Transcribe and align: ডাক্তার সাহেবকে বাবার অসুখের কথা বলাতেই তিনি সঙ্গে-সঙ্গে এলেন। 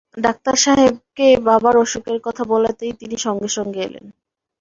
ডাক্তার 0.17 0.55
সাহেবকে 0.57 1.27
বাবার 1.47 1.75
অসুখের 1.77 2.19
কথা 2.21 2.43
বলাতেই 2.45 2.93
তিনি 2.99 3.15
সঙ্গে-সঙ্গে 3.17 3.79
এলেন। 3.87 4.05